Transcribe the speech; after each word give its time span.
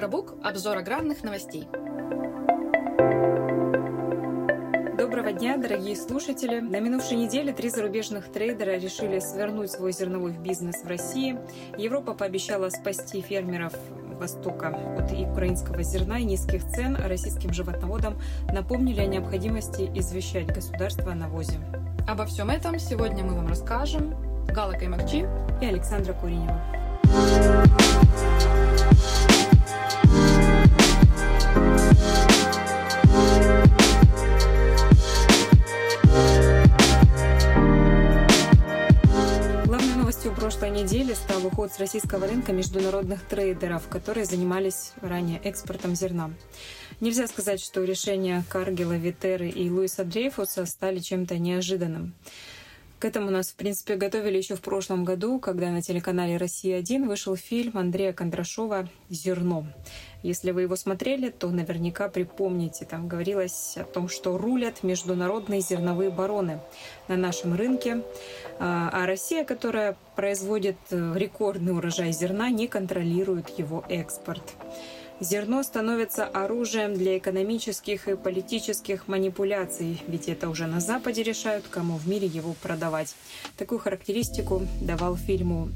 Агробук– 0.00 0.32
обзор 0.42 0.78
аграрных 0.78 1.22
новостей. 1.22 1.68
Доброго 4.96 5.32
дня, 5.32 5.58
дорогие 5.58 5.94
слушатели! 5.94 6.60
На 6.60 6.80
минувшей 6.80 7.18
неделе 7.18 7.52
три 7.52 7.68
зарубежных 7.68 8.32
трейдера 8.32 8.78
решили 8.78 9.18
свернуть 9.18 9.70
свой 9.70 9.92
зерновой 9.92 10.32
бизнес 10.32 10.82
в 10.82 10.86
России. 10.86 11.38
Европа 11.76 12.14
пообещала 12.14 12.70
спасти 12.70 13.20
фермеров 13.20 13.74
Востока 14.18 14.68
от 14.68 15.12
украинского 15.12 15.82
зерна 15.82 16.18
и 16.18 16.24
низких 16.24 16.66
цен, 16.70 16.96
а 16.96 17.06
российским 17.06 17.52
животноводам 17.52 18.18
напомнили 18.50 19.00
о 19.00 19.06
необходимости 19.06 19.82
извещать 19.94 20.46
государство 20.46 21.12
о 21.12 21.14
навозе. 21.14 21.58
Обо 22.08 22.24
всем 22.24 22.48
этом 22.48 22.78
сегодня 22.78 23.22
мы 23.22 23.34
вам 23.34 23.48
расскажем. 23.48 24.14
Гала 24.46 24.72
Каймакчи 24.72 25.28
и 25.60 25.66
Александра 25.66 26.14
Куринева. 26.14 26.58
Неделе 41.10 41.26
стал 41.26 41.44
уход 41.44 41.72
с 41.72 41.80
российского 41.80 42.28
рынка 42.28 42.52
международных 42.52 43.24
трейдеров, 43.24 43.88
которые 43.88 44.24
занимались 44.26 44.92
ранее 45.00 45.40
экспортом 45.42 45.96
зерна. 45.96 46.30
Нельзя 47.00 47.26
сказать, 47.26 47.60
что 47.60 47.82
решения 47.82 48.44
Каргела, 48.48 48.96
Витеры 48.96 49.48
и 49.48 49.68
Луиса 49.68 50.04
Дрейфуса 50.04 50.66
стали 50.66 51.00
чем-то 51.00 51.36
неожиданным. 51.38 52.12
К 53.00 53.06
этому 53.06 53.30
нас, 53.30 53.48
в 53.48 53.54
принципе, 53.54 53.96
готовили 53.96 54.36
еще 54.36 54.56
в 54.56 54.60
прошлом 54.60 55.06
году, 55.06 55.38
когда 55.38 55.70
на 55.70 55.80
телеканале 55.80 56.36
«Россия-1» 56.36 57.08
вышел 57.08 57.34
фильм 57.34 57.78
Андрея 57.78 58.12
Кондрашова 58.12 58.90
«Зерно». 59.08 59.64
Если 60.22 60.50
вы 60.50 60.62
его 60.62 60.76
смотрели, 60.76 61.30
то 61.30 61.48
наверняка 61.48 62.10
припомните, 62.10 62.84
там 62.84 63.08
говорилось 63.08 63.78
о 63.78 63.84
том, 63.84 64.10
что 64.10 64.36
рулят 64.36 64.82
международные 64.82 65.62
зерновые 65.62 66.10
бароны 66.10 66.60
на 67.08 67.16
нашем 67.16 67.54
рынке, 67.54 68.02
а, 68.58 68.90
а 68.92 69.06
Россия, 69.06 69.46
которая 69.46 69.96
производит 70.14 70.76
э, 70.90 71.14
рекордный 71.16 71.72
урожай 71.72 72.12
зерна, 72.12 72.50
не 72.50 72.68
контролирует 72.68 73.48
его 73.58 73.82
экспорт. 73.88 74.42
Зерно 75.20 75.62
становится 75.62 76.24
оружием 76.24 76.94
для 76.94 77.18
экономических 77.18 78.08
и 78.08 78.16
политических 78.16 79.06
манипуляций, 79.06 80.02
ведь 80.08 80.28
это 80.28 80.48
уже 80.48 80.66
на 80.66 80.80
Западе 80.80 81.22
решают, 81.22 81.66
кому 81.70 81.98
в 81.98 82.08
мире 82.08 82.26
его 82.26 82.54
продавать. 82.62 83.14
Такую 83.58 83.80
характеристику 83.80 84.66
давал 84.80 85.16
фильму 85.16 85.68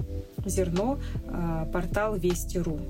«Зерно» 0.47 0.99
э, 1.27 1.67
портал 1.71 2.17
Вести.ру. 2.17 2.81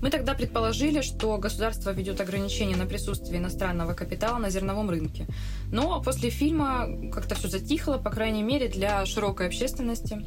Мы 0.00 0.10
тогда 0.10 0.34
предположили, 0.34 1.00
что 1.00 1.36
государство 1.38 1.90
ведет 1.90 2.20
ограничения 2.20 2.76
на 2.76 2.86
присутствие 2.86 3.40
иностранного 3.40 3.94
капитала 3.94 4.38
на 4.38 4.50
зерновом 4.50 4.90
рынке. 4.90 5.26
Но 5.72 6.00
после 6.02 6.30
фильма 6.30 7.10
как-то 7.12 7.34
все 7.34 7.48
затихло, 7.48 7.98
по 7.98 8.10
крайней 8.10 8.44
мере, 8.44 8.68
для 8.68 9.04
широкой 9.06 9.48
общественности. 9.48 10.24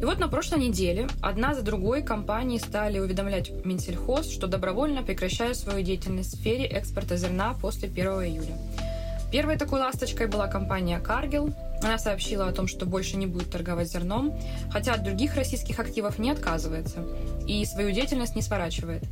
И 0.00 0.04
вот 0.04 0.20
на 0.20 0.28
прошлой 0.28 0.60
неделе 0.60 1.08
одна 1.20 1.54
за 1.54 1.62
другой 1.62 2.02
компании 2.02 2.58
стали 2.58 3.00
уведомлять 3.00 3.50
Минсельхоз, 3.64 4.30
что 4.30 4.46
добровольно 4.46 5.02
прекращают 5.02 5.56
свою 5.56 5.84
деятельность 5.84 6.34
в 6.34 6.36
сфере 6.36 6.66
экспорта 6.66 7.16
зерна 7.16 7.56
после 7.60 7.88
1 7.88 8.06
июля. 8.06 8.56
Первой 9.32 9.58
такой 9.58 9.80
ласточкой 9.80 10.28
была 10.28 10.46
компания 10.46 11.02
Cargill. 11.04 11.52
Она 11.82 11.98
сообщила 11.98 12.46
о 12.46 12.52
том, 12.52 12.68
что 12.68 12.86
больше 12.86 13.16
не 13.16 13.26
будет 13.26 13.50
торговать 13.50 13.90
зерном, 13.90 14.32
хотя 14.70 14.94
от 14.94 15.02
других 15.02 15.34
российских 15.34 15.80
активов 15.80 16.20
не 16.20 16.30
отказывается 16.30 17.04
и 17.48 17.64
свою 17.64 17.90
деятельность 17.90 18.36
не 18.36 18.42
сворачивает. 18.42 19.02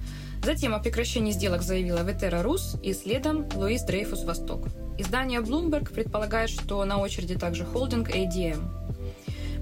Затем 0.45 0.73
о 0.73 0.79
прекращении 0.79 1.33
сделок 1.33 1.63
заявила 1.63 2.05
Ветера 2.05 2.43
Рус 2.43 2.77
и 2.83 2.93
следом 2.93 3.45
Луис 3.57 3.83
Дрейфус 3.83 4.23
Восток. 4.25 4.69
Издание 4.99 5.41
Bloomberg 5.41 5.93
предполагает, 5.93 6.49
что 6.49 6.85
на 6.85 6.99
очереди 6.99 7.37
также 7.37 7.65
холдинг 7.65 8.11
ADM. 8.11 8.86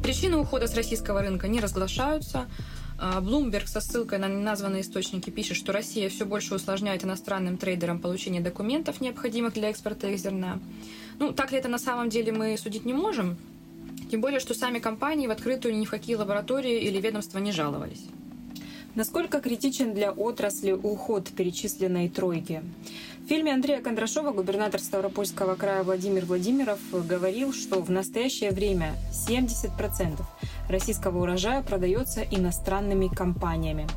Причины 0.04 0.36
ухода 0.36 0.66
с 0.66 0.74
российского 0.74 1.22
рынка 1.22 1.48
не 1.48 1.60
разглашаются. 1.60 2.46
А, 2.98 3.22
Bloomberg 3.22 3.66
со 3.66 3.80
ссылкой 3.80 4.18
на 4.18 4.28
неназванные 4.28 4.82
источники 4.82 5.30
пишет, 5.30 5.56
что 5.56 5.72
Россия 5.72 6.10
все 6.10 6.26
больше 6.26 6.54
усложняет 6.54 7.04
иностранным 7.04 7.56
трейдерам 7.56 7.98
получение 7.98 8.42
документов, 8.42 9.00
необходимых 9.00 9.54
для 9.54 9.70
экспорта 9.70 10.08
их 10.08 10.18
зерна. 10.18 10.60
Ну, 11.18 11.32
так 11.32 11.52
ли 11.52 11.58
это 11.58 11.70
на 11.70 11.78
самом 11.78 12.10
деле 12.10 12.32
мы 12.32 12.58
судить 12.58 12.84
не 12.84 12.92
можем, 12.92 13.38
тем 14.10 14.20
более, 14.20 14.40
что 14.40 14.52
сами 14.52 14.78
компании 14.78 15.26
в 15.26 15.30
открытую 15.30 15.74
ни 15.74 15.86
в 15.86 15.90
какие 15.90 16.16
лаборатории 16.16 16.82
или 16.82 17.00
ведомства 17.00 17.38
не 17.38 17.52
жаловались. 17.52 18.04
Насколько 18.94 19.40
критичен 19.40 19.92
для 19.92 20.12
отрасли 20.12 20.70
уход 20.70 21.28
перечисленной 21.30 22.08
тройки? 22.08 22.62
В 23.24 23.28
фильме 23.28 23.52
Андрея 23.52 23.80
Кондрашова 23.80 24.30
губернатор 24.30 24.80
Ставропольского 24.80 25.56
края 25.56 25.82
Владимир 25.82 26.24
Владимиров 26.26 26.78
говорил, 26.92 27.52
что 27.52 27.80
в 27.80 27.90
настоящее 27.90 28.52
время 28.52 28.94
70% 29.28 30.22
российского 30.68 31.22
урожая 31.22 31.62
продается 31.62 32.22
иностранными 32.22 33.08
компаниями. 33.08 33.88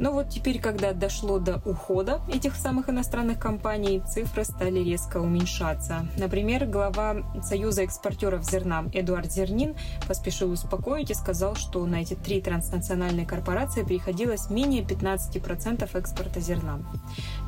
Но 0.00 0.12
вот 0.12 0.30
теперь, 0.30 0.58
когда 0.60 0.94
дошло 0.94 1.38
до 1.38 1.60
ухода 1.66 2.22
этих 2.32 2.56
самых 2.56 2.88
иностранных 2.88 3.38
компаний, 3.38 4.00
цифры 4.08 4.44
стали 4.46 4.78
резко 4.78 5.18
уменьшаться. 5.18 6.08
Например, 6.16 6.64
глава 6.64 7.16
Союза 7.42 7.82
экспортеров 7.82 8.42
зерна 8.42 8.86
Эдуард 8.94 9.30
Зернин 9.30 9.76
поспешил 10.08 10.52
успокоить 10.52 11.10
и 11.10 11.14
сказал, 11.14 11.54
что 11.54 11.84
на 11.84 11.96
эти 11.96 12.14
три 12.14 12.40
транснациональные 12.40 13.26
корпорации 13.26 13.82
приходилось 13.82 14.48
менее 14.48 14.82
15% 14.82 15.86
экспорта 15.92 16.40
зерна. 16.40 16.78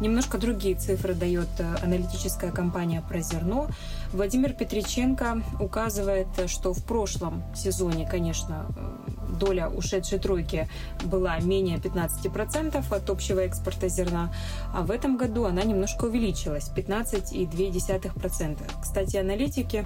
Немножко 0.03 0.37
другие 0.37 0.75
цифры 0.75 1.15
дает 1.15 1.49
э, 1.59 1.77
аналитическая 1.83 2.51
компания 2.51 3.03
про 3.09 3.21
зерно. 3.21 3.69
Владимир 4.13 4.53
Петриченко 4.53 5.41
указывает, 5.59 6.29
что 6.49 6.75
в 6.75 6.85
прошлом 6.85 7.43
сезоне, 7.55 8.07
конечно, 8.07 8.67
э, 8.77 9.12
доля 9.43 9.69
ушедшей 9.69 10.19
тройки 10.19 10.69
была 11.05 11.39
менее 11.41 11.79
15% 11.79 12.95
от 12.95 13.11
общего 13.11 13.41
экспорта 13.41 13.89
зерна, 13.89 14.33
а 14.73 14.83
в 14.83 14.91
этом 14.91 15.17
году 15.17 15.45
она 15.45 15.63
немножко 15.65 16.05
увеличилась– 16.05 16.71
15,2%. 16.77 18.59
Кстати, 18.81 19.17
аналитики 19.17 19.85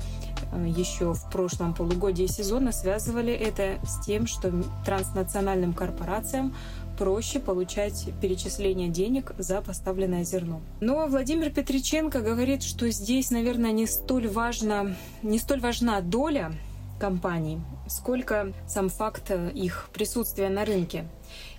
э, 0.53 0.67
еще 0.69 1.15
в 1.15 1.31
прошлом 1.31 1.75
полугодии 1.75 2.27
сезона 2.27 2.73
связывали 2.73 3.33
это 3.33 3.79
с 3.87 4.05
тем, 4.05 4.27
что 4.27 4.53
транснациональным 4.85 5.73
корпорациям 5.73 6.55
проще 6.99 7.41
получать 7.41 8.09
перечисление 8.21 8.89
денег 8.89 9.33
за 9.39 9.61
поставленное 9.61 10.25
зерно. 10.25 10.61
Но 10.81 11.07
Владимир 11.07 11.51
Петриченко 11.51 12.21
говорит, 12.21 12.63
что 12.63 12.91
здесь, 12.91 13.31
наверное, 13.31 13.73
не 13.73 13.87
столь 13.87 14.29
важна, 14.29 14.95
не 15.23 15.39
столь 15.39 15.61
важна 15.61 16.01
доля 16.01 16.53
компаний, 16.99 17.61
сколько 17.89 18.53
сам 18.67 18.89
факт 18.89 19.31
их 19.31 19.89
присутствия 19.93 20.49
на 20.49 20.65
рынке. 20.65 21.07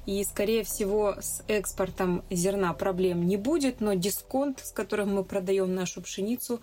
И, 0.06 0.24
скорее 0.24 0.64
всего, 0.64 1.16
с 1.20 1.44
экспортом 1.48 2.24
зерна 2.30 2.74
проблем 2.74 3.28
не 3.28 3.36
будет, 3.36 3.82
но 3.82 3.94
дисконт, 3.94 4.62
с 4.64 4.72
которым 4.72 5.14
мы 5.16 5.24
продаем 5.24 5.76
нашу 5.76 6.02
пшеницу, 6.02 6.62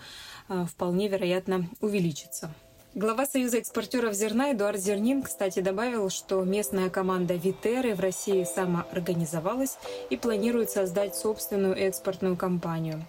а, 0.49 0.65
вполне 0.65 1.09
вероятно 1.09 1.69
увеличится. 1.81 2.55
Глава 2.95 3.27
Союза 3.27 3.59
экспортеров 3.59 4.15
зерна 4.15 4.53
Эдуард 4.53 4.79
Зернин, 4.79 5.23
кстати, 5.23 5.61
добавил, 5.61 6.11
что 6.11 6.43
местная 6.45 6.91
команда 6.91 7.35
Витеры 7.35 7.95
в 7.95 8.01
России 8.01 8.45
самоорганизовалась 8.45 9.77
и 10.11 10.17
планирует 10.17 10.71
создать 10.71 11.17
собственную 11.17 11.77
экспортную 11.77 12.37
компанию. 12.37 13.05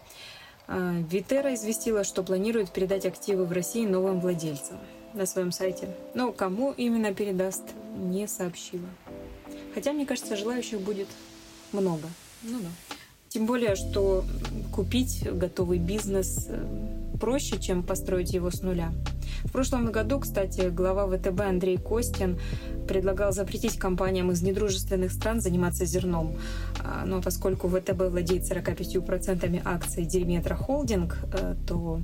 А, 0.67 0.95
Витера 1.09 1.53
известила, 1.53 2.03
что 2.03 2.23
планирует 2.23 2.71
передать 2.71 3.05
активы 3.05 3.45
в 3.45 3.51
России 3.51 3.85
новым 3.85 4.19
владельцам 4.19 4.79
на 5.15 5.25
своем 5.25 5.51
сайте. 5.51 5.89
Но 6.13 6.31
кому 6.31 6.71
именно 6.71 7.13
передаст, 7.13 7.63
не 7.97 8.27
сообщила. 8.27 8.87
Хотя, 9.73 9.93
мне 9.93 10.05
кажется, 10.05 10.35
желающих 10.35 10.79
будет 10.81 11.07
много. 11.71 12.07
Ну 12.43 12.59
да. 12.59 12.69
Тем 13.29 13.45
более, 13.45 13.75
что 13.75 14.23
купить 14.73 15.27
готовый 15.29 15.77
бизнес 15.77 16.45
э, 16.47 17.17
проще, 17.19 17.59
чем 17.59 17.83
построить 17.83 18.33
его 18.33 18.49
с 18.49 18.61
нуля. 18.61 18.93
В 19.43 19.51
прошлом 19.51 19.91
году, 19.91 20.19
кстати, 20.19 20.69
глава 20.69 21.05
ВТБ 21.05 21.41
Андрей 21.41 21.77
Костин 21.77 22.39
предлагал 22.87 23.31
запретить 23.31 23.77
компаниям 23.77 24.31
из 24.31 24.41
недружественных 24.41 25.11
стран 25.11 25.41
заниматься 25.41 25.85
зерном. 25.85 26.35
А, 26.83 27.05
но 27.05 27.21
поскольку 27.21 27.67
ВТБ 27.67 28.09
владеет 28.09 28.43
45% 28.43 29.61
акций 29.65 30.05
Дельметра 30.05 30.55
Холдинг, 30.55 31.17
э, 31.33 31.55
то 31.67 31.99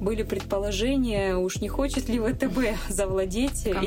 были 0.00 0.22
предположения, 0.22 1.36
уж 1.36 1.60
не 1.60 1.68
хочет 1.68 2.08
ли 2.08 2.18
ВТБ 2.18 2.78
завладеть 2.88 3.66
этим, 3.66 3.80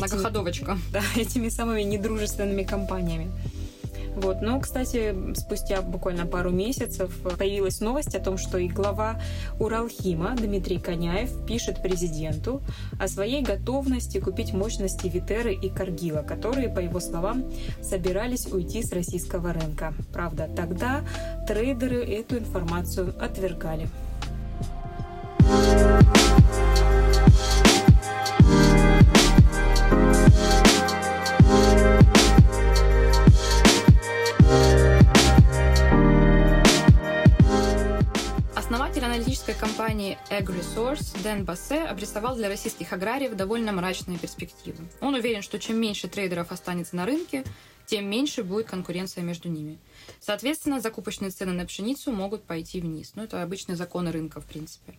да, 0.93 1.01
этими 1.15 1.49
самыми 1.49 1.81
недружественными 1.83 2.63
компаниями. 2.63 3.31
Вот. 4.17 4.41
Но, 4.41 4.59
кстати, 4.59 5.13
спустя 5.35 5.81
буквально 5.83 6.25
пару 6.25 6.49
месяцев 6.49 7.15
появилась 7.37 7.81
новость 7.81 8.15
о 8.15 8.19
том, 8.19 8.39
что 8.39 8.57
и 8.57 8.67
глава 8.67 9.21
Уралхима 9.59 10.35
Дмитрий 10.35 10.79
Коняев 10.79 11.45
пишет 11.45 11.83
президенту 11.83 12.61
о 12.99 13.07
своей 13.07 13.43
готовности 13.43 14.19
купить 14.19 14.53
мощности 14.53 15.07
Витеры 15.07 15.53
и 15.53 15.69
Каргила, 15.69 16.23
которые, 16.23 16.67
по 16.67 16.79
его 16.79 16.99
словам, 16.99 17.45
собирались 17.83 18.47
уйти 18.47 18.81
с 18.81 18.91
российского 18.91 19.53
рынка. 19.53 19.93
Правда, 20.11 20.49
тогда 20.55 21.01
трейдеры 21.47 22.03
эту 22.03 22.39
информацию 22.39 23.13
отвергали. 23.23 23.87
Аналитической 39.07 39.55
компании 39.55 40.19
AgResource 40.29 41.23
Дэн 41.23 41.45
Бассе 41.45 41.83
обрисовал 41.83 42.35
для 42.35 42.49
российских 42.49 42.91
аграриев 42.91 43.35
довольно 43.35 43.71
мрачные 43.71 44.19
перспективы. 44.19 44.83
Он 44.99 45.15
уверен, 45.15 45.41
что 45.41 45.57
чем 45.59 45.77
меньше 45.77 46.09
трейдеров 46.09 46.51
останется 46.51 46.97
на 46.97 47.05
рынке, 47.05 47.45
тем 47.85 48.09
меньше 48.09 48.43
будет 48.43 48.67
конкуренция 48.67 49.23
между 49.23 49.47
ними. 49.47 49.77
Соответственно, 50.19 50.81
закупочные 50.81 51.31
цены 51.31 51.53
на 51.53 51.65
пшеницу 51.65 52.11
могут 52.11 52.43
пойти 52.43 52.81
вниз. 52.81 53.13
Ну, 53.15 53.23
это 53.23 53.41
обычные 53.41 53.77
законы 53.77 54.11
рынка, 54.11 54.41
в 54.41 54.45
принципе. 54.45 54.93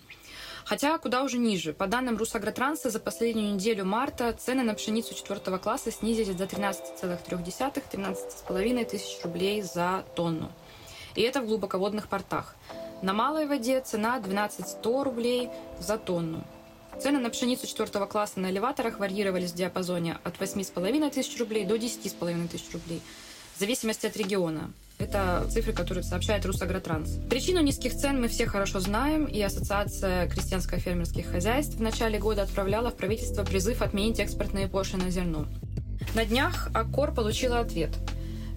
Хотя 0.64 0.96
куда 0.96 1.22
уже 1.22 1.36
ниже. 1.36 1.74
По 1.74 1.86
данным 1.86 2.16
Русагротранса, 2.16 2.88
за 2.88 3.00
последнюю 3.00 3.52
неделю 3.54 3.84
марта 3.84 4.32
цены 4.32 4.62
на 4.62 4.72
пшеницу 4.72 5.14
четвертого 5.14 5.58
класса 5.58 5.92
снизились 5.92 6.34
до 6.34 6.44
13,3-13,5 6.44 8.84
тысяч 8.86 9.22
рублей 9.22 9.60
за 9.60 10.06
тонну. 10.16 10.50
И 11.14 11.20
это 11.20 11.42
в 11.42 11.46
глубоководных 11.46 12.08
портах. 12.08 12.56
На 13.00 13.12
малой 13.12 13.46
воде 13.46 13.80
цена 13.80 14.18
12-100 14.18 15.04
рублей 15.04 15.50
за 15.78 15.98
тонну. 15.98 16.42
Цены 17.00 17.20
на 17.20 17.30
пшеницу 17.30 17.64
четвертого 17.66 18.06
класса 18.06 18.40
на 18.40 18.50
элеваторах 18.50 18.98
варьировались 18.98 19.52
в 19.52 19.54
диапазоне 19.54 20.18
от 20.24 20.36
8,5 20.38 21.10
тысяч 21.10 21.38
рублей 21.38 21.64
до 21.64 21.76
10,5 21.76 22.48
тысяч 22.48 22.72
рублей, 22.72 23.00
в 23.54 23.60
зависимости 23.60 24.06
от 24.06 24.16
региона. 24.16 24.72
Это 24.98 25.46
цифры, 25.48 25.72
которые 25.72 26.02
сообщает 26.02 26.44
Русагротранс. 26.44 27.20
Причину 27.30 27.60
низких 27.60 27.94
цен 27.94 28.20
мы 28.20 28.26
все 28.26 28.46
хорошо 28.46 28.80
знаем, 28.80 29.26
и 29.26 29.40
Ассоциация 29.40 30.26
крестьянско-фермерских 30.26 31.30
хозяйств 31.30 31.76
в 31.76 31.80
начале 31.80 32.18
года 32.18 32.42
отправляла 32.42 32.90
в 32.90 32.96
правительство 32.96 33.44
призыв 33.44 33.80
отменить 33.80 34.18
экспортные 34.18 34.66
пошлины 34.66 35.04
на 35.04 35.10
зерно. 35.10 35.46
На 36.16 36.24
днях 36.24 36.68
Аккор 36.74 37.14
получила 37.14 37.60
ответ– 37.60 37.90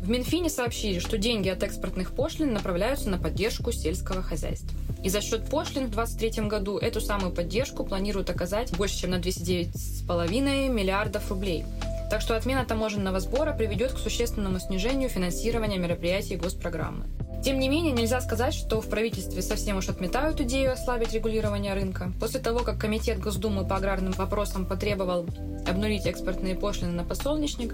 в 0.02 0.10
Минфине 0.10 0.50
сообщили, 0.50 0.98
что 0.98 1.20
деньги 1.20 1.48
от 1.48 1.62
экспортных 1.62 2.14
пошлин 2.14 2.54
направляются 2.54 3.08
на 3.10 3.20
поддержку 3.20 3.72
сельского 3.72 4.24
хозяйства. 4.24 4.72
И 5.04 5.10
за 5.10 5.22
счет 5.22 5.48
пошлин 5.48 5.86
в 5.86 5.92
2023 5.92 6.48
году 6.48 6.78
эту 6.80 7.02
самую 7.02 7.32
поддержку 7.32 7.84
планируют 7.84 8.32
оказать 8.32 8.76
больше, 8.76 9.02
чем 9.02 9.12
на 9.12 9.20
209,5 9.20 10.70
миллиардов 10.70 11.30
рублей. 11.30 11.66
Так 12.10 12.22
что 12.22 12.36
отмена 12.36 12.66
таможенного 12.66 13.20
сбора 13.20 13.54
приведет 13.54 13.94
к 13.94 14.00
существенному 14.00 14.60
снижению 14.60 15.08
финансирования 15.08 15.78
мероприятий 15.78 16.36
госпрограммы. 16.36 17.06
Тем 17.44 17.60
не 17.60 17.70
менее, 17.70 17.92
нельзя 17.92 18.22
сказать, 18.22 18.54
что 18.54 18.82
в 18.82 18.90
правительстве 18.90 19.42
совсем 19.42 19.78
уж 19.78 19.90
отметают 19.90 20.42
идею 20.42 20.74
ослабить 20.74 21.14
регулирование 21.14 21.74
рынка. 21.74 22.12
После 22.20 22.40
того, 22.40 22.60
как 22.60 22.80
Комитет 22.80 23.20
Госдумы 23.20 23.68
по 23.68 23.78
аграрным 23.78 24.14
вопросам 24.14 24.66
потребовал 24.66 25.28
обнулить 25.68 26.06
экспортные 26.06 26.56
пошлины 26.56 26.92
на 26.92 27.04
подсолнечник, 27.04 27.74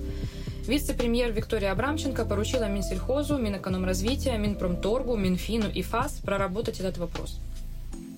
Вице-премьер 0.68 1.32
Виктория 1.32 1.72
Абрамченко 1.72 2.26
поручила 2.26 2.68
Минсельхозу, 2.68 3.38
Минэкономразвития, 3.38 4.38
Минпромторгу, 4.38 5.16
Минфину 5.16 5.70
и 5.70 5.82
ФАС 5.82 6.20
проработать 6.20 6.82
этот 6.82 6.98
вопрос. 6.98 7.40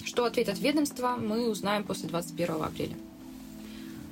Что 0.03 0.25
ответят 0.25 0.59
ведомства, 0.59 1.15
мы 1.15 1.47
узнаем 1.47 1.83
после 1.83 2.09
21 2.09 2.63
апреля. 2.63 2.95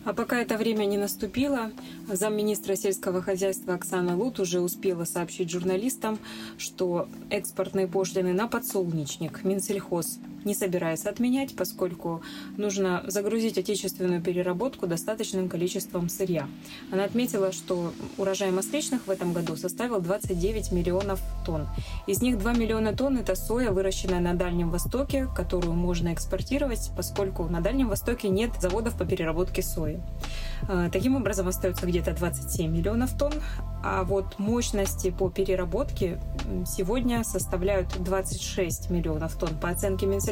А 0.05 0.13
пока 0.13 0.39
это 0.39 0.55
время 0.55 0.85
не 0.85 0.97
наступило, 0.97 1.71
замминистра 2.07 2.75
сельского 2.75 3.23
хозяйства 3.23 3.73
Оксана 3.73 4.15
Лут 4.15 4.39
уже 4.39 4.59
успела 4.59 5.05
сообщить 5.05 5.49
журналистам, 5.49 6.19
что 6.59 7.09
экспортные 7.31 7.87
пошлины 7.87 8.33
на 8.33 8.47
подсолнечник 8.47 9.43
Минсельхоз 9.43 10.19
не 10.45 10.55
собирается 10.55 11.09
отменять, 11.09 11.55
поскольку 11.55 12.21
нужно 12.57 13.03
загрузить 13.07 13.57
отечественную 13.57 14.21
переработку 14.21 14.87
достаточным 14.87 15.49
количеством 15.49 16.09
сырья. 16.09 16.47
Она 16.91 17.03
отметила, 17.03 17.51
что 17.51 17.91
урожай 18.17 18.51
масличных 18.51 19.07
в 19.07 19.11
этом 19.11 19.33
году 19.33 19.55
составил 19.55 19.99
29 19.99 20.71
миллионов 20.71 21.21
тонн. 21.45 21.67
Из 22.07 22.21
них 22.21 22.39
2 22.39 22.53
миллиона 22.53 22.93
тонн– 22.93 23.17
это 23.19 23.35
соя, 23.35 23.71
выращенная 23.71 24.19
на 24.19 24.33
Дальнем 24.33 24.69
Востоке, 24.69 25.27
которую 25.35 25.73
можно 25.73 26.13
экспортировать, 26.13 26.91
поскольку 26.95 27.43
на 27.43 27.61
Дальнем 27.61 27.89
Востоке 27.89 28.29
нет 28.29 28.51
заводов 28.61 28.97
по 28.97 29.05
переработке 29.05 29.61
сои. 29.61 29.99
Э, 30.69 30.89
таким 30.91 31.15
образом, 31.15 31.47
остается 31.47 31.85
где-то 31.85 32.13
27 32.13 32.71
миллионов 32.71 33.17
тонн, 33.17 33.33
а 33.83 34.03
вот 34.03 34.39
мощности 34.39 35.11
по 35.11 35.29
переработке 35.29 36.19
сегодня 36.65 37.23
составляют 37.23 37.89
26 38.03 38.89
миллионов 38.89 39.35
тонн 39.35 39.55
по 39.61 39.69
оценке 39.69 40.05
Минсельхоза 40.05 40.26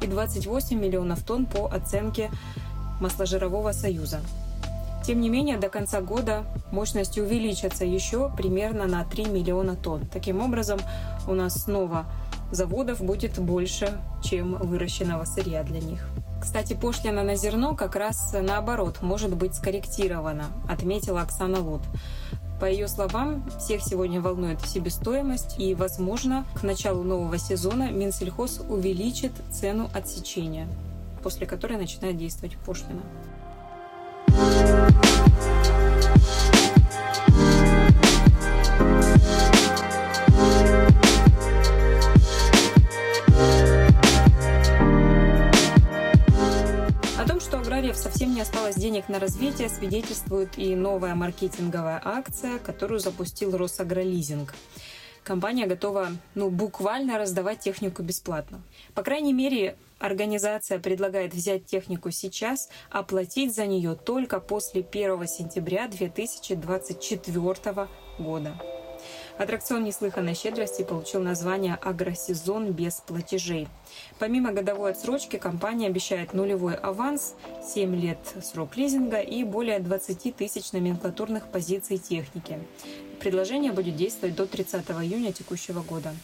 и 0.00 0.06
28 0.06 0.78
миллионов 0.78 1.22
тонн 1.22 1.46
по 1.46 1.66
оценке 1.66 2.30
Масложирового 3.00 3.72
союза. 3.72 4.20
Тем 5.04 5.20
не 5.20 5.30
менее, 5.30 5.56
до 5.56 5.68
конца 5.68 6.00
года 6.00 6.44
мощности 6.70 7.20
увеличатся 7.20 7.84
еще 7.84 8.30
примерно 8.36 8.86
на 8.86 9.04
3 9.04 9.26
миллиона 9.26 9.76
тонн. 9.76 10.06
Таким 10.06 10.40
образом, 10.42 10.78
у 11.26 11.32
нас 11.32 11.62
снова 11.64 12.06
заводов 12.50 13.00
будет 13.00 13.38
больше, 13.38 13.98
чем 14.22 14.54
выращенного 14.54 15.24
сырья 15.24 15.62
для 15.62 15.80
них. 15.80 16.06
Кстати, 16.40 16.74
пошлина 16.74 17.24
на 17.24 17.36
зерно 17.36 17.74
как 17.74 17.96
раз 17.96 18.34
наоборот 18.40 18.98
может 19.02 19.34
быть 19.34 19.54
скорректирована, 19.54 20.46
отметила 20.68 21.22
Оксана 21.22 21.60
Лот. 21.60 21.82
По 22.60 22.64
ее 22.64 22.88
словам, 22.88 23.44
всех 23.60 23.82
сегодня 23.82 24.20
волнует 24.20 24.60
себестоимость, 24.66 25.60
и, 25.60 25.74
возможно, 25.74 26.44
к 26.54 26.64
началу 26.64 27.04
нового 27.04 27.38
сезона 27.38 27.90
Минсельхоз 27.90 28.60
увеличит 28.68 29.30
цену 29.52 29.88
отсечения, 29.94 30.66
после 31.22 31.46
которой 31.46 31.78
начинает 31.78 32.16
действовать 32.16 32.56
пошлина. 32.66 33.02
аграриев 34.26 36.47
на 49.08 49.18
развитие, 49.18 49.68
свидетельствует 49.68 50.58
и 50.58 50.74
новая 50.74 51.14
маркетинговая 51.14 52.00
акция, 52.04 52.58
которую 52.58 53.00
запустил 53.00 53.56
Росагролизинг. 53.56 54.54
Компания 55.24 55.66
готова 55.66 56.08
ну, 56.34 56.48
буквально 56.48 57.18
раздавать 57.18 57.60
технику 57.60 58.02
бесплатно. 58.02 58.62
По 58.94 59.02
крайней 59.02 59.32
мере, 59.32 59.76
организация 59.98 60.78
предлагает 60.78 61.34
взять 61.34 61.66
технику 61.66 62.10
сейчас, 62.10 62.70
оплатить 62.90 63.54
за 63.54 63.66
нее 63.66 63.94
только 63.94 64.40
после 64.40 64.82
1 64.82 65.26
сентября 65.26 65.88
2024 65.88 67.88
года. 68.18 68.77
Аттракцион 69.38 69.84
неслыханной 69.84 70.34
щедрости 70.34 70.82
получил 70.82 71.22
название 71.22 71.76
«Агросезон 71.76 72.72
без 72.72 72.94
платежей». 72.94 73.68
Помимо 74.18 74.52
годовой 74.52 74.90
отсрочки, 74.90 75.36
компания 75.36 75.86
обещает 75.86 76.34
нулевой 76.34 76.74
аванс, 76.74 77.34
7 77.62 77.94
лет 77.94 78.18
срок 78.42 78.76
лизинга 78.76 79.20
и 79.20 79.44
более 79.44 79.78
20 79.78 80.34
тысяч 80.34 80.72
номенклатурных 80.72 81.46
позиций 81.52 81.98
техники. 81.98 82.58
Предложение 83.20 83.72
будет 83.72 83.96
действовать 83.96 84.36
до 84.36 84.46
30 84.46 84.90
июня 85.02 85.32
текущего 85.32 85.82
года. 85.82 86.14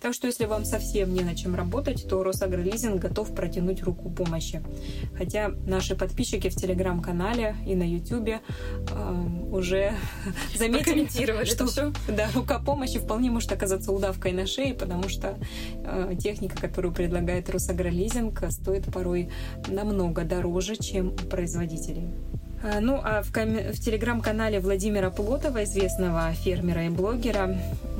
Так 0.00 0.14
что, 0.14 0.26
если 0.26 0.44
вам 0.44 0.64
совсем 0.64 1.12
не 1.12 1.22
на 1.22 1.34
чем 1.34 1.54
работать, 1.54 2.06
то 2.08 2.22
Росагролизинг 2.22 3.00
готов 3.00 3.34
протянуть 3.34 3.82
руку 3.82 4.10
помощи. 4.10 4.62
Хотя 5.16 5.48
наши 5.66 5.96
подписчики 5.96 6.48
в 6.48 6.54
Телеграм-канале 6.54 7.56
и 7.66 7.74
на 7.74 7.82
Ютубе 7.82 8.40
э, 8.90 9.26
уже 9.50 9.94
заметили, 10.56 11.44
что 11.44 11.66
все. 11.66 11.92
Да, 12.08 12.28
рука 12.34 12.58
помощи 12.58 12.98
вполне 12.98 13.30
может 13.30 13.50
оказаться 13.52 13.92
удавкой 13.92 14.32
на 14.32 14.46
шее, 14.46 14.74
потому 14.74 15.08
что 15.08 15.38
э, 15.84 16.14
техника, 16.20 16.56
которую 16.56 16.94
предлагает 16.94 17.50
Росагролизинг, 17.50 18.44
стоит 18.50 18.84
порой 18.92 19.30
намного 19.68 20.24
дороже, 20.24 20.76
чем 20.76 21.08
у 21.08 21.28
производителей. 21.28 22.08
А, 22.62 22.80
ну, 22.80 23.00
а 23.02 23.22
в, 23.22 23.32
ком- 23.32 23.72
в 23.72 23.78
телеграм-канале 23.78 24.60
Владимира 24.60 25.10
Плотова, 25.10 25.64
известного 25.64 26.32
фермера 26.32 26.86
и 26.86 26.88
блогера, 26.88 27.56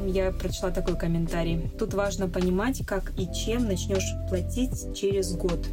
я 0.06 0.30
прочла 0.30 0.70
такой 0.70 0.96
комментарий. 0.96 1.70
Тут 1.78 1.94
важно 1.94 2.28
понимать, 2.28 2.84
как 2.86 3.12
и 3.18 3.32
чем 3.34 3.66
начнешь 3.66 4.14
платить 4.28 4.96
через 4.96 5.32
год. 5.32 5.66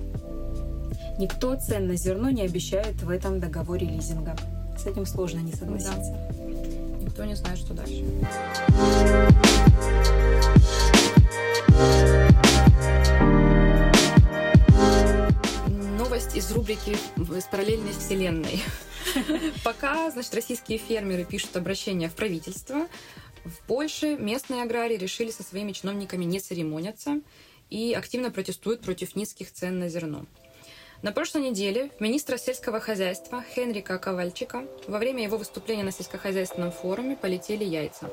Никто 1.17 1.55
цен 1.55 1.87
на 1.87 1.95
зерно 1.95 2.29
не 2.29 2.41
обещает 2.41 3.01
в 3.01 3.09
этом 3.09 3.39
договоре 3.39 3.87
лизинга. 3.87 4.35
С 4.77 4.85
этим 4.85 5.05
сложно 5.05 5.39
не 5.39 5.53
согласиться. 5.53 6.11
Да. 6.29 6.43
Никто 7.01 7.21
никто 7.21 7.25
не 7.25 7.35
знает, 7.35 7.57
что 7.57 7.73
дальше. 7.73 8.03
Из 16.41 16.51
рубрики 16.53 16.97
«Из 17.37 17.43
параллельной 17.45 17.91
вселенной». 17.91 18.59
Пока, 19.63 20.09
значит, 20.09 20.33
российские 20.33 20.79
фермеры 20.79 21.23
пишут 21.23 21.55
обращение 21.55 22.09
в 22.09 22.15
правительство, 22.15 22.87
в 23.45 23.59
Польше 23.67 24.17
местные 24.17 24.63
аграрии 24.63 24.97
решили 24.97 25.29
со 25.29 25.43
своими 25.43 25.71
чиновниками 25.71 26.25
не 26.25 26.39
церемониться 26.39 27.21
и 27.69 27.93
активно 27.93 28.31
протестуют 28.31 28.81
против 28.81 29.15
низких 29.15 29.51
цен 29.51 29.77
на 29.77 29.87
зерно. 29.87 30.25
На 31.03 31.11
прошлой 31.11 31.43
неделе 31.43 31.91
министра 31.99 32.37
сельского 32.37 32.79
хозяйства 32.79 33.45
Хенрика 33.53 33.99
Ковальчика 33.99 34.65
во 34.87 34.97
время 34.97 35.21
его 35.21 35.37
выступления 35.37 35.83
на 35.83 35.91
сельскохозяйственном 35.91 36.71
форуме 36.71 37.15
полетели 37.15 37.63
яйца. 37.63 38.09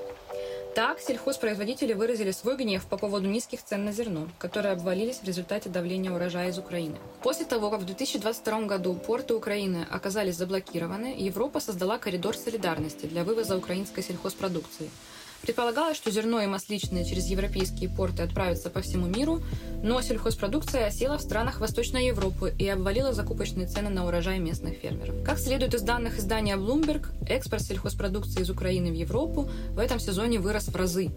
Так, 0.78 1.00
сельхозпроизводители 1.00 1.92
выразили 1.92 2.30
свой 2.30 2.56
гнев 2.56 2.86
по 2.86 2.96
поводу 2.96 3.26
низких 3.26 3.64
цен 3.64 3.84
на 3.84 3.90
зерно, 3.90 4.28
которые 4.38 4.74
обвалились 4.74 5.16
в 5.16 5.24
результате 5.24 5.68
давления 5.68 6.12
урожая 6.12 6.50
из 6.50 6.58
Украины. 6.58 6.98
После 7.20 7.46
того, 7.46 7.68
как 7.68 7.80
в 7.80 7.84
2022 7.84 8.60
году 8.60 8.94
порты 8.94 9.34
Украины 9.34 9.88
оказались 9.90 10.36
заблокированы, 10.36 11.16
Европа 11.18 11.58
создала 11.58 11.98
коридор 11.98 12.36
солидарности 12.36 13.06
для 13.06 13.24
вывоза 13.24 13.58
украинской 13.58 14.02
сельхозпродукции– 14.02 14.88
Предполагалось, 15.42 15.96
что 15.96 16.10
зерно 16.10 16.40
и 16.40 16.46
масличные 16.46 17.04
через 17.04 17.26
европейские 17.26 17.88
порты 17.88 18.22
отправятся 18.22 18.70
по 18.70 18.80
всему 18.80 19.06
миру, 19.06 19.42
но 19.82 20.00
сельхозпродукция 20.00 20.86
осела 20.86 21.16
в 21.16 21.22
странах 21.22 21.60
Восточной 21.60 22.06
Европы 22.06 22.54
и 22.58 22.68
обвалила 22.68 23.12
закупочные 23.12 23.66
цены 23.66 23.88
на 23.88 24.06
урожай 24.06 24.38
местных 24.40 24.78
фермеров. 24.78 25.24
Как 25.24 25.38
следует 25.38 25.74
из 25.74 25.82
данных 25.82 26.18
издания 26.18 26.56
Bloomberg, 26.56 27.06
экспорт 27.28 27.62
сельхозпродукции 27.62 28.42
из 28.42 28.50
Украины 28.50 28.90
в 28.90 28.94
Европу 28.94 29.48
в 29.70 29.78
этом 29.78 30.00
сезоне 30.00 30.38
вырос 30.38 30.68
в 30.68 30.76
разы. 30.76 31.10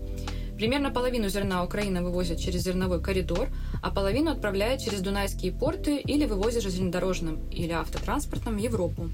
Примерно 0.56 0.92
половину 0.92 1.28
зерна 1.28 1.64
Украина 1.64 2.04
вывозит 2.04 2.40
через 2.40 2.62
зерновой 2.62 3.02
коридор, 3.02 3.50
а 3.82 3.90
половину 3.90 4.30
отправляет 4.30 4.80
через 4.82 5.02
дунайские 5.02 5.52
порты 5.52 5.98
или 5.98 6.26
вывозит 6.26 6.62
железнодорожным 6.62 7.50
или 7.50 7.72
автотранспортом 7.72 8.58
в 8.58 8.60
Европу. 8.60 9.10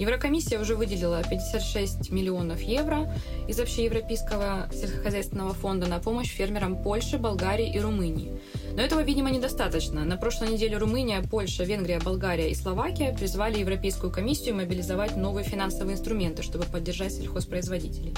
Еврокомиссия 0.00 0.58
уже 0.58 0.76
выделила 0.76 1.22
56 1.22 2.10
миллионов 2.10 2.62
евро 2.62 3.06
из 3.46 3.60
общеевропейского 3.60 4.66
сельскохозяйственного 4.72 5.52
фонда 5.52 5.88
на 5.88 5.98
помощь 5.98 6.30
фермерам 6.30 6.82
Польши, 6.82 7.18
Болгарии 7.18 7.70
и 7.70 7.78
Румынии. 7.78 8.32
Но 8.72 8.80
этого, 8.80 9.02
видимо, 9.02 9.30
недостаточно. 9.30 10.06
На 10.06 10.16
прошлой 10.16 10.48
неделе 10.48 10.78
Румыния, 10.78 11.20
Польша, 11.20 11.64
Венгрия, 11.64 12.00
Болгария 12.00 12.50
и 12.50 12.54
Словакия 12.54 13.14
призвали 13.14 13.58
Европейскую 13.58 14.10
комиссию 14.10 14.54
мобилизовать 14.54 15.18
новые 15.18 15.44
финансовые 15.44 15.98
инструменты, 15.98 16.42
чтобы 16.42 16.64
поддержать 16.64 17.12
сельхозпроизводителей. 17.12 18.14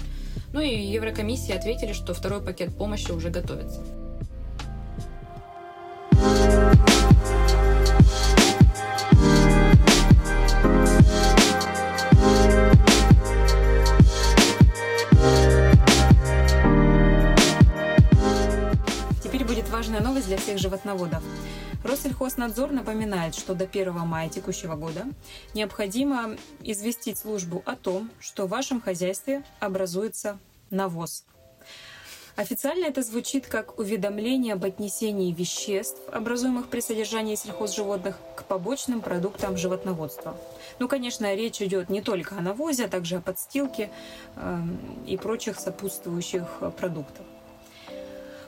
Ну 0.52 0.60
и 0.60 0.86
Еврокомиссия 0.86 1.56
ответили, 1.56 1.94
что 1.94 2.14
второй 2.14 2.42
пакет 2.42 2.76
помощи 2.76 3.10
уже 3.10 3.30
готовится. 3.30 3.80
Важная 19.82 20.00
новость 20.00 20.28
для 20.28 20.36
всех 20.36 20.58
животноводов. 20.58 21.24
Россельхознадзор 21.82 22.70
напоминает, 22.70 23.34
что 23.34 23.52
до 23.52 23.64
1 23.64 23.92
мая 23.92 24.28
текущего 24.28 24.76
года 24.76 25.06
необходимо 25.54 26.36
известить 26.60 27.18
службу 27.18 27.64
о 27.66 27.74
том, 27.74 28.08
что 28.20 28.46
в 28.46 28.50
вашем 28.50 28.80
хозяйстве 28.80 29.42
образуется 29.58 30.38
навоз. 30.70 31.24
Официально 32.36 32.84
это 32.84 33.02
звучит 33.02 33.48
как 33.48 33.76
уведомление 33.76 34.54
об 34.54 34.64
отнесении 34.64 35.32
веществ, 35.32 35.98
образуемых 36.12 36.68
при 36.68 36.78
содержании 36.78 37.34
сельхозживотных, 37.34 38.16
к 38.36 38.44
побочным 38.44 39.00
продуктам 39.00 39.56
животноводства. 39.56 40.36
Ну, 40.78 40.86
конечно, 40.86 41.34
речь 41.34 41.60
идет 41.60 41.90
не 41.90 42.02
только 42.02 42.36
о 42.38 42.40
навозе, 42.40 42.84
а 42.84 42.88
также 42.88 43.16
о 43.16 43.20
подстилке 43.20 43.90
э, 44.36 44.58
и 45.08 45.16
прочих 45.16 45.58
сопутствующих 45.58 46.46
продуктах. 46.78 47.26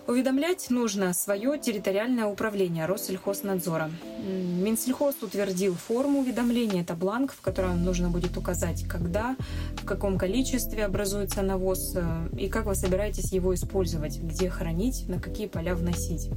Уведомлять 0.07 0.69
нужно 0.69 1.15
свое 1.15 1.59
территориальное 1.59 2.27
управление 2.27 2.85
Россельхознадзора. 2.85 3.91
Минсельхоз 4.23 5.15
утвердил 5.23 5.75
форму 5.75 6.21
уведомления. 6.21 6.83
Это 6.83 6.93
бланк, 6.93 7.33
в 7.33 7.41
котором 7.41 7.83
нужно 7.83 8.11
будет 8.11 8.37
указать, 8.37 8.85
когда, 8.87 9.35
в 9.81 9.87
каком 9.87 10.19
количестве 10.19 10.85
образуется 10.85 11.41
навоз 11.41 11.95
э, 11.97 12.29
и 12.39 12.49
как 12.49 12.67
вы 12.67 12.75
собираетесь 12.75 13.33
его 13.33 13.55
использовать, 13.55 14.21
где 14.21 14.51
хранить, 14.51 15.09
на 15.09 15.19
какие 15.21 15.47
поля 15.47 15.75
вносить. 15.75 16.29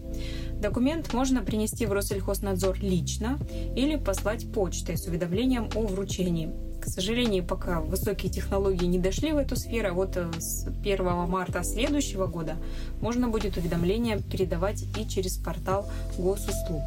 Документ 0.62 1.14
можно 1.14 1.42
принести 1.42 1.86
в 1.86 1.92
Россельхознадзор 1.92 2.80
лично 2.80 3.38
или 3.76 3.98
послать 3.98 4.50
почтой 4.54 4.98
с 4.98 5.08
уведомлением 5.08 5.70
о 5.76 5.82
вручении. 5.82 6.67
К 6.88 6.90
сожалению, 6.90 7.44
пока 7.44 7.82
высокие 7.82 8.32
технологии 8.32 8.86
не 8.86 8.98
дошли 8.98 9.34
в 9.34 9.38
эту 9.38 9.58
сферу, 9.58 9.90
а 9.90 9.94
вот 9.94 10.16
э, 10.16 10.32
с 10.40 10.66
1 10.66 11.04
марта 11.28 11.62
следующего 11.62 12.28
года 12.28 12.56
можно 13.02 13.28
будет 13.28 13.58
уведомления 13.58 14.20
передавать 14.20 14.86
и 14.98 15.06
через 15.06 15.36
портал 15.36 15.92
госуслуг. 16.18 16.84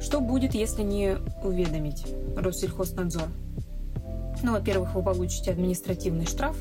Что 0.00 0.20
будет, 0.20 0.54
если 0.54 0.82
не 0.82 1.18
уведомить 1.44 2.04
Россельхознадзор? 2.36 3.28
Ну, 4.42 4.52
во-первых, 4.52 4.94
вы 4.94 5.02
получите 5.02 5.50
административный 5.50 6.26
штраф 6.26 6.56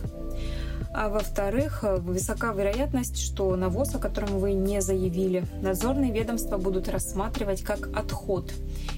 а 0.97 1.09
во-вторых, 1.09 1.83
высока 1.83 2.53
вероятность, 2.53 3.17
что 3.17 3.53
навоз, 3.57 3.93
о 3.95 3.99
котором 3.99 4.39
вы 4.39 4.53
не 4.53 4.81
заявили, 4.81 5.43
надзорные 5.61 6.11
ведомства 6.11 6.57
будут 6.57 6.87
рассматривать 6.87 7.63
как 7.63 7.89
отход, 7.93 8.53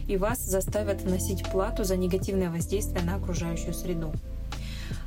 и 0.08 0.16
вас 0.16 0.40
заставят 0.40 1.02
вносить 1.02 1.50
плату 1.50 1.84
за 1.84 1.98
негативное 1.98 2.52
воздействие 2.52 3.04
на 3.04 3.16
окружающую 3.16 3.74
среду. 3.74 4.14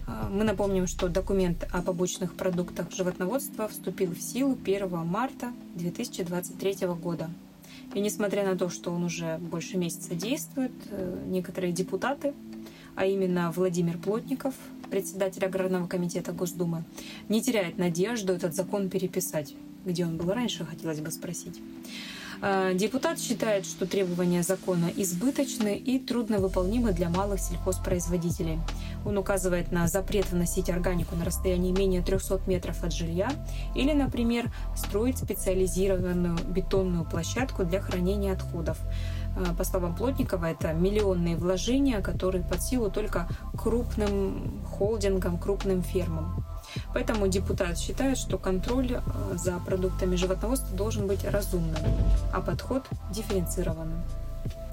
А, 0.09 0.29
мы 0.33 0.43
напомним, 0.43 0.89
что 0.89 1.09
документ 1.09 1.65
о 1.71 1.81
побочных 1.81 2.35
продуктах 2.35 2.91
животноводства 2.91 3.69
вступил 3.69 4.11
в 4.13 4.21
силу 4.21 4.59
1 4.61 4.89
марта 5.07 5.53
2023 5.77 6.89
года. 6.89 7.31
И 7.95 8.01
несмотря 8.01 8.45
на 8.45 8.59
то, 8.59 8.69
что 8.69 8.91
он 8.91 9.05
уже 9.05 9.39
больше 9.39 9.77
месяца 9.77 10.17
действует, 10.17 10.73
э, 10.91 11.23
некоторые 11.29 11.73
депутаты, 11.73 12.35
а 12.97 13.07
именно 13.07 13.53
Владимир 13.53 13.97
Плотников, 13.97 14.55
председатель 14.91 15.45
Аграрного 15.45 15.87
комитета 15.87 16.33
Госдумы, 16.33 16.85
не 17.29 17.43
теряет 17.43 17.79
надежду 17.79 18.33
этот 18.33 18.55
закон 18.55 18.91
переписать. 18.91 19.55
Где 19.85 20.05
он 20.05 20.17
был 20.17 20.31
раньше, 20.33 20.67
хотелось 20.67 21.01
бы 21.01 21.11
спросить. 21.11 21.61
А, 22.43 22.73
депутат 22.75 23.19
считает, 23.19 23.67
что 23.67 23.87
требования 23.87 24.43
закона 24.43 24.91
избыточны 24.97 25.77
и 25.77 25.99
трудновыполнимы 25.99 26.93
для 26.93 27.11
малых 27.11 27.41
сельхозпроизводителей. 27.41 28.59
Он 29.05 29.19
указывает 29.19 29.73
на 29.73 29.87
запрет 29.89 30.31
вносить 30.31 30.71
органику 30.71 31.17
на 31.17 31.25
расстоянии 31.25 31.73
менее 31.73 32.03
300 32.03 32.43
метров 32.47 32.83
от 32.85 32.93
жилья 32.93 33.31
или, 33.75 33.93
например, 33.93 34.51
строить 34.77 35.19
специализированную 35.19 36.39
бетонную 36.47 37.05
площадку 37.05 37.65
для 37.65 37.81
хранения 37.81 38.33
отходов. 38.33 38.79
А, 39.37 39.55
по 39.55 39.65
словам 39.65 39.95
Плотникова, 39.95 40.47
это 40.47 40.73
миллионные 40.73 41.37
вложения, 41.37 42.01
которые 42.01 42.45
под 42.45 42.63
силу 42.63 42.91
только 42.91 43.29
крупным 43.57 44.63
холдингам, 44.67 45.39
крупным 45.39 45.83
фермам. 45.83 46.45
Поэтому 46.95 47.29
депутат 47.29 47.79
считает, 47.79 48.19
что 48.19 48.39
контроль 48.39 48.95
а, 48.97 49.37
за 49.37 49.59
продуктами 49.59 50.17
животноводства 50.17 50.77
должен 50.77 51.07
быть 51.07 51.25
разумным, 51.25 51.77
а 52.33 52.41
подход 52.41 52.85
дифференцированным. 53.11 54.03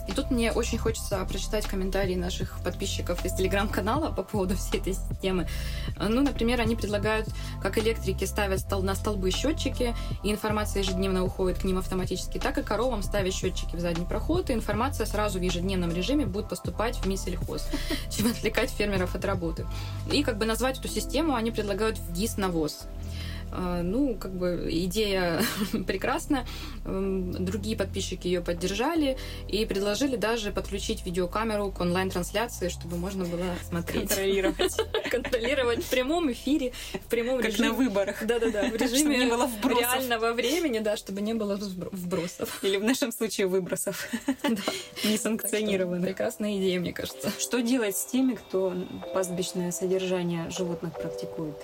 И 0.08 0.14
тут 0.14 0.32
мне 0.32 0.52
очень 0.52 0.78
хочется 0.78 1.24
прочитать 1.26 1.66
комментарии 1.66 2.16
наших 2.16 2.60
подписчиков 2.64 3.24
из 3.26 3.34
телеграм-канала 3.34 4.12
по 4.12 4.24
поводу 4.24 4.56
всей 4.58 4.80
этой 4.80 4.94
системы. 4.94 5.48
Ну, 5.98 6.22
например, 6.22 6.62
они 6.62 6.76
предлагают, 6.76 7.28
как 7.62 7.78
электрики 7.78 8.26
ставят 8.26 8.60
на 8.72 8.96
столбы 8.96 9.32
счетчики, 9.32 9.96
и 10.24 10.32
информация 10.32 10.82
ежедневно 10.84 11.24
уходит 11.24 11.60
к 11.60 11.64
ним 11.64 11.78
автоматически, 11.78 12.38
так 12.38 12.58
и 12.58 12.64
коровам 12.64 13.04
ставят 13.04 13.34
счетчики 13.34 13.76
в 13.76 13.80
задний 13.80 14.06
проход, 14.06 14.50
и 14.50 14.54
информация 14.54 15.06
сразу 15.06 15.40
в 15.40 15.42
ежедневном 15.42 15.92
режиме 15.92 16.26
будет 16.26 16.50
поступать 16.50 16.98
в 16.98 17.06
Минсельхоз, 17.08 17.68
чем 18.10 18.28
отвлекать 18.28 18.70
фермеров 18.70 19.16
от 19.16 19.26
работы. 19.26 19.66
И 20.12 20.24
как 20.24 20.38
бы 20.38 20.46
назвать 20.46 20.80
эту 20.80 20.88
систему 20.88 21.36
они 21.36 21.52
предлагают 21.52 21.98
в 21.98 22.14
ГИС 22.14 22.38
навоз. 22.38 22.82
А, 22.84 22.97
ну, 23.52 24.16
как 24.16 24.34
бы 24.34 24.68
идея 24.70 25.42
прекрасна. 25.88 26.46
Другие 26.86 27.76
подписчики 27.78 28.28
ее 28.28 28.42
поддержали 28.42 29.18
и 29.48 29.66
предложили 29.66 30.16
даже 30.16 30.52
подключить 30.52 31.06
видеокамеру 31.06 31.72
к 31.72 31.80
онлайн-трансляции, 31.80 32.70
чтобы 32.70 32.98
можно 32.98 33.26
было 33.26 33.56
смотреть. 33.68 34.10
Контролировать. 34.10 34.78
Контролировать 35.12 35.84
в 35.84 35.90
прямом 35.90 36.32
эфире, 36.32 36.74
в 36.94 37.10
прямом 37.10 37.38
как 37.38 37.52
режиме. 37.52 37.70
на 37.70 37.74
выборах. 37.74 38.26
Да-да-да, 38.26 38.70
в 38.70 38.76
режиме 38.82 39.18
не 39.18 39.26
было 39.28 39.48
вбросов. 39.48 39.82
реального 39.82 40.34
времени, 40.34 40.80
да, 40.80 40.98
чтобы 40.98 41.22
не 41.22 41.34
было 41.34 41.56
вбросов. 41.56 42.64
Или 42.64 42.78
в 42.78 42.84
нашем 42.84 43.12
случае 43.12 43.48
выбросов. 43.48 44.10
Несанкционированных. 45.04 46.06
Прекрасная 46.06 46.58
идея, 46.58 46.80
мне 46.80 46.94
кажется. 46.94 47.32
Что 47.40 47.62
делать 47.62 47.96
с 47.98 48.06
теми, 48.06 48.36
кто 48.36 48.74
пастбищное 49.14 49.72
содержание 49.72 50.50
животных 50.50 50.94
практикует? 50.94 51.56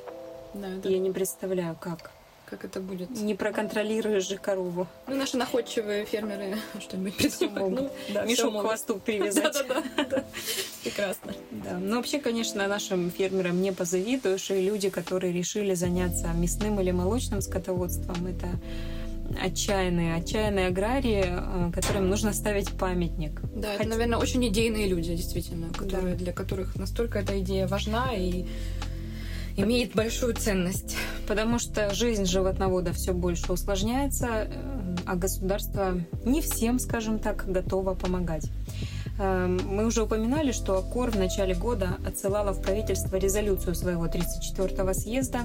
Да, 0.53 0.67
это... 0.69 0.89
Я 0.89 0.99
не 0.99 1.11
представляю, 1.11 1.75
как. 1.79 2.11
Как 2.45 2.65
это 2.65 2.79
будет? 2.79 3.09
Не 3.09 3.33
проконтролируешь 3.33 4.27
же 4.27 4.37
корову. 4.37 4.85
Ну, 5.07 5.15
наши 5.15 5.37
находчивые 5.37 6.05
фермеры 6.05 6.57
что-нибудь 6.79 7.15
придумают. 7.15 7.81
Ну, 7.81 7.91
да, 8.13 8.25
Мешок 8.25 8.53
к 8.53 8.61
хвосту 8.61 8.99
привязать. 9.05 9.65
Да-да-да. 9.67 10.23
Прекрасно. 10.83 11.33
Да. 11.49 11.79
Ну, 11.79 11.95
вообще, 11.95 12.19
конечно, 12.19 12.67
нашим 12.67 13.09
фермерам 13.09 13.59
не 13.59 13.71
позавидуешь. 13.71 14.51
И 14.51 14.61
люди, 14.61 14.89
которые 14.91 15.33
решили 15.33 15.73
заняться 15.73 16.27
мясным 16.35 16.79
или 16.79 16.91
молочным 16.91 17.41
скотоводством, 17.41 18.27
это 18.27 18.47
отчаянные, 19.41 20.15
отчаянные 20.15 20.67
аграрии, 20.67 21.25
э, 21.25 21.71
которым 21.73 22.09
нужно 22.09 22.33
ставить 22.33 22.71
памятник. 22.77 23.41
Да, 23.55 23.71
Хотя... 23.71 23.83
это, 23.83 23.89
наверное, 23.89 24.19
очень 24.19 24.47
идейные 24.47 24.87
люди, 24.87 25.15
действительно, 25.15 25.73
которые, 25.73 26.13
да. 26.13 26.19
для 26.19 26.33
которых 26.33 26.75
настолько 26.75 27.19
эта 27.19 27.39
идея 27.39 27.67
важна 27.67 28.13
и 28.13 28.45
имеет 29.55 29.93
большую 29.93 30.35
ценность. 30.35 30.95
Потому 31.27 31.59
что 31.59 31.93
жизнь 31.93 32.25
животновода 32.25 32.93
все 32.93 33.13
больше 33.13 33.51
усложняется, 33.53 34.27
э, 34.47 34.95
а 35.05 35.15
государство 35.15 35.99
не 36.25 36.41
всем, 36.41 36.79
скажем 36.79 37.19
так, 37.19 37.45
готово 37.47 37.93
помогать. 37.93 38.49
Э, 39.19 39.47
мы 39.47 39.85
уже 39.85 40.03
упоминали, 40.03 40.51
что 40.51 40.77
АКОР 40.77 41.11
в 41.11 41.17
начале 41.17 41.53
года 41.53 41.97
отсылала 42.05 42.51
в 42.51 42.61
правительство 42.61 43.15
резолюцию 43.17 43.75
своего 43.75 44.05
34-го 44.05 44.93
съезда. 44.93 45.41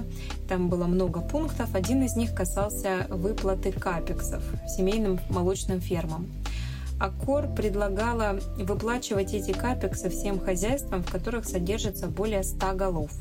Там 0.47 0.69
было 0.69 0.85
много 0.85 1.21
пунктов. 1.21 1.73
Один 1.75 2.03
из 2.03 2.15
них 2.15 2.33
касался 2.33 3.07
выплаты 3.09 3.71
капексов 3.71 4.43
семейным 4.67 5.19
молочным 5.29 5.79
фермам. 5.81 6.27
АКОР 6.99 7.55
предлагала 7.55 8.39
выплачивать 8.57 9.33
эти 9.33 9.51
капексы 9.51 10.09
всем 10.09 10.39
хозяйствам, 10.39 11.01
в 11.01 11.11
которых 11.11 11.45
содержится 11.45 12.07
более 12.07 12.43
100 12.43 12.73
голов. 12.73 13.11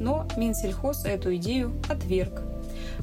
Но 0.00 0.26
Минсельхоз 0.36 1.04
эту 1.04 1.34
идею 1.36 1.72
отверг. 1.88 2.42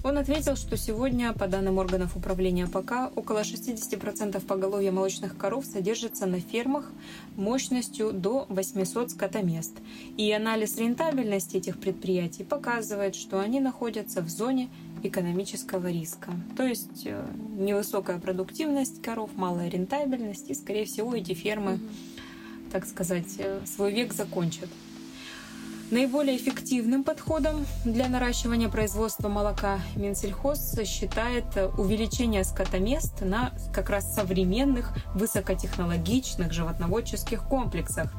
Он 0.03 0.18
ответил, 0.18 0.56
что 0.56 0.77
сегодня, 0.77 1.32
по 1.34 1.48
данным 1.48 1.77
органов 1.77 2.15
управления 2.15 2.65
АПК, 2.65 3.15
около 3.15 3.41
60% 3.41 4.44
поголовья 4.46 4.91
молочных 4.91 5.38
коров 5.38 5.65
содержится 5.65 6.25
на 6.25 6.39
фермах 6.39 6.91
мощностью 7.36 8.12
до 8.12 8.46
800 8.50 9.12
скотомест. 9.12 9.74
И 10.18 10.32
анализ 10.32 10.77
рентабельности 10.77 11.58
этих 11.58 11.80
предприятий 11.80 12.44
показывает, 12.44 13.15
что 13.15 13.39
они 13.39 13.60
находятся 13.60 14.22
в 14.22 14.30
зоне 14.30 14.70
экономического 15.03 15.88
риска. 15.88 16.31
То 16.55 16.63
есть 16.63 17.05
э, 17.05 17.25
невысокая 17.58 18.20
продуктивность 18.20 19.01
коров, 19.01 19.31
малая 19.36 19.70
рентабельность, 19.70 20.50
и, 20.50 20.53
скорее 20.53 20.86
всего, 20.86 21.15
эти 21.15 21.34
фермы, 21.34 21.79
так 22.72 22.86
сказать, 22.86 23.36
э, 23.38 23.62
свой 23.65 23.91
век 23.91 24.13
закончат. 24.13 24.70
Наиболее 25.91 26.38
эффективным 26.38 27.03
подходом 27.03 27.65
для 27.84 28.08
наращивания 28.08 28.70
производства 28.70 29.27
молока 29.27 29.81
Минсельхоз 29.98 30.79
считает 30.86 31.43
увеличение 31.77 32.46
скотомест 32.46 33.20
на 33.22 33.51
как 33.74 33.89
раз 33.89 34.15
современных 34.15 34.93
высокотехнологичных 35.13 36.53
животноводческих 36.53 37.43
комплексах. 37.43 38.13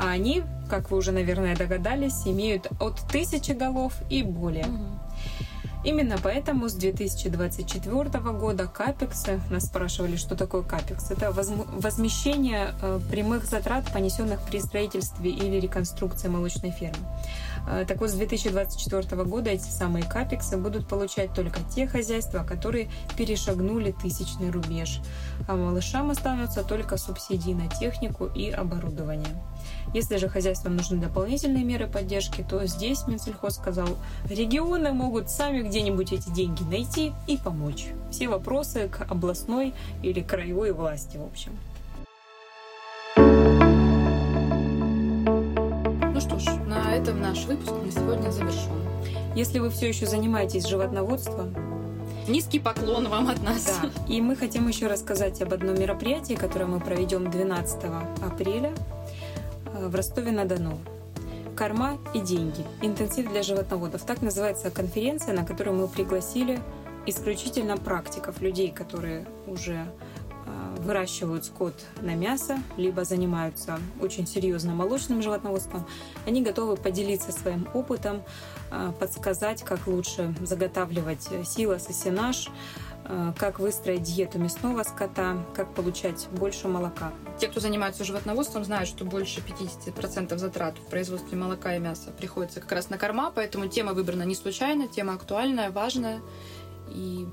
А 0.00 0.08
они, 0.08 0.42
как 0.70 0.90
вы 0.90 0.96
уже, 0.96 1.12
наверное, 1.12 1.54
догадались, 1.54 2.26
имеют 2.26 2.68
от 2.80 2.98
тысячи 3.12 3.52
голов 3.52 3.92
и 4.08 4.22
более. 4.22 4.64
Угу. 4.64 5.11
Именно 5.84 6.16
поэтому 6.22 6.68
с 6.68 6.74
2024 6.74 8.20
года 8.32 8.68
капексы, 8.68 9.40
нас 9.50 9.64
спрашивали, 9.64 10.16
что 10.16 10.36
такое 10.36 10.62
капекс, 10.62 11.10
это 11.10 11.32
возмещение 11.32 12.74
э, 12.80 13.00
прямых 13.10 13.44
затрат, 13.44 13.92
понесенных 13.92 14.40
при 14.42 14.60
строительстве 14.60 15.30
или 15.30 15.58
реконструкции 15.58 16.28
молочной 16.28 16.70
фермы. 16.70 17.04
Э, 17.68 17.84
так 17.86 18.00
вот, 18.00 18.10
с 18.10 18.14
2024 18.14 19.24
года 19.24 19.50
эти 19.50 19.68
самые 19.68 20.04
капексы 20.04 20.56
будут 20.56 20.86
получать 20.86 21.34
только 21.34 21.58
те 21.74 21.88
хозяйства, 21.88 22.44
которые 22.44 22.88
перешагнули 23.16 23.90
тысячный 23.90 24.50
рубеж, 24.50 25.00
а 25.48 25.56
малышам 25.56 26.10
останутся 26.10 26.62
только 26.62 26.96
субсидии 26.96 27.52
на 27.52 27.68
технику 27.68 28.26
и 28.26 28.50
оборудование. 28.50 29.42
Если 29.92 30.16
же 30.16 30.28
хозяйствам 30.28 30.76
нужны 30.76 30.98
дополнительные 30.98 31.64
меры 31.64 31.86
поддержки, 31.86 32.44
то 32.48 32.64
здесь 32.66 33.06
Минсельхоз 33.06 33.56
сказал, 33.56 33.88
регионы 34.24 34.92
могут 34.92 35.28
сами 35.28 35.60
где-нибудь 35.62 36.12
эти 36.12 36.30
деньги 36.30 36.62
найти 36.62 37.12
и 37.26 37.36
помочь. 37.36 37.88
Все 38.10 38.28
вопросы 38.28 38.88
к 38.88 39.02
областной 39.10 39.74
или 40.02 40.22
краевой 40.22 40.72
власти, 40.72 41.18
в 41.18 41.24
общем. 41.24 41.52
Ну 46.14 46.20
что 46.20 46.38
ж, 46.38 46.46
на 46.66 46.94
этом 46.94 47.20
наш 47.20 47.44
выпуск 47.44 47.72
на 47.84 47.92
сегодня 47.92 48.30
завершен. 48.30 48.72
Если 49.34 49.58
вы 49.58 49.68
все 49.68 49.88
еще 49.88 50.06
занимаетесь 50.06 50.66
животноводством, 50.66 51.54
Низкий 52.28 52.60
поклон 52.60 53.08
вам 53.08 53.28
от 53.28 53.42
нас. 53.42 53.80
Да. 53.82 53.90
И 54.06 54.20
мы 54.20 54.36
хотим 54.36 54.68
еще 54.68 54.86
рассказать 54.86 55.42
об 55.42 55.52
одном 55.52 55.74
мероприятии, 55.74 56.34
которое 56.34 56.66
мы 56.66 56.78
проведем 56.78 57.28
12 57.28 57.78
апреля 58.22 58.72
в 59.88 59.94
Ростове-на-Дону. 59.94 60.78
Корма 61.56 61.98
и 62.14 62.20
деньги. 62.20 62.64
Интенсив 62.80 63.30
для 63.30 63.42
животноводов. 63.42 64.02
Так 64.02 64.22
называется 64.22 64.70
конференция, 64.70 65.34
на 65.34 65.44
которую 65.44 65.76
мы 65.76 65.88
пригласили 65.88 66.60
исключительно 67.06 67.76
практиков, 67.76 68.40
людей, 68.40 68.70
которые 68.70 69.26
уже 69.46 69.74
э, 69.74 70.76
выращивают 70.78 71.44
скот 71.44 71.74
на 72.00 72.14
мясо, 72.14 72.58
либо 72.76 73.04
занимаются 73.04 73.78
очень 74.00 74.26
серьезно 74.26 74.74
молочным 74.74 75.20
животноводством, 75.20 75.84
они 76.26 76.42
готовы 76.42 76.76
поделиться 76.76 77.32
своим 77.32 77.68
опытом, 77.74 78.22
э, 78.70 78.92
подсказать, 78.98 79.62
как 79.62 79.86
лучше 79.86 80.34
заготавливать 80.42 81.28
силос 81.44 81.90
и 81.90 81.92
сенаж, 81.92 82.48
как 83.38 83.58
выстроить 83.58 84.02
диету 84.02 84.38
мясного 84.38 84.82
скота, 84.82 85.36
как 85.54 85.74
получать 85.74 86.28
больше 86.32 86.68
молока. 86.68 87.12
Те, 87.38 87.48
кто 87.48 87.60
занимается 87.60 88.04
животноводством, 88.04 88.64
знают, 88.64 88.88
что 88.88 89.04
больше 89.04 89.40
50% 89.40 90.36
затрат 90.38 90.78
в 90.78 90.86
производстве 90.90 91.36
молока 91.36 91.76
и 91.76 91.78
мяса 91.78 92.10
приходится 92.10 92.60
как 92.60 92.72
раз 92.72 92.90
на 92.90 92.98
корма, 92.98 93.30
поэтому 93.34 93.66
тема 93.68 93.92
выбрана 93.92 94.22
не 94.22 94.34
случайно, 94.34 94.88
тема 94.88 95.14
актуальная, 95.14 95.70
важная. 95.70 96.20
И 96.88 97.26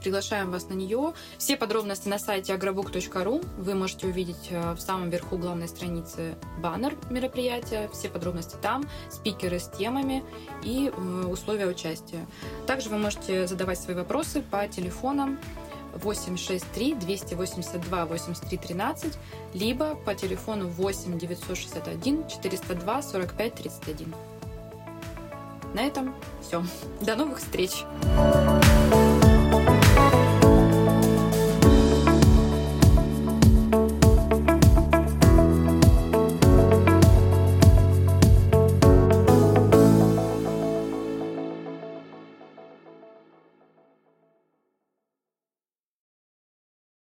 Приглашаем 0.00 0.50
вас 0.50 0.68
на 0.68 0.74
нее. 0.74 1.14
Все 1.38 1.56
подробности 1.56 2.08
на 2.08 2.18
сайте 2.18 2.54
agrobook.ru. 2.54 3.44
Вы 3.58 3.74
можете 3.74 4.06
увидеть 4.06 4.48
э, 4.50 4.72
в 4.72 4.80
самом 4.80 5.10
верху 5.10 5.36
главной 5.36 5.68
страницы 5.68 6.36
баннер 6.58 6.96
мероприятия. 7.10 7.88
Все 7.92 8.08
подробности 8.08 8.56
там, 8.60 8.84
спикеры 9.10 9.58
с 9.58 9.68
темами 9.68 10.24
и 10.62 10.92
э, 10.94 11.26
условия 11.26 11.66
участия. 11.66 12.26
Также 12.66 12.88
вы 12.88 12.98
можете 12.98 13.46
задавать 13.46 13.78
свои 13.80 13.96
вопросы 13.96 14.42
по 14.42 14.66
телефонам 14.68 15.38
863 15.94 16.94
282 16.94 18.04
83 18.06 18.58
13, 18.58 19.18
либо 19.54 19.94
по 19.94 20.14
телефону 20.14 20.68
8 20.68 21.18
961 21.18 22.28
402 22.28 23.02
45 23.02 23.54
31. 23.54 24.14
На 25.74 25.80
этом 25.80 26.14
все. 26.40 26.64
До 27.00 27.16
новых 27.16 27.38
встреч! 27.38 27.84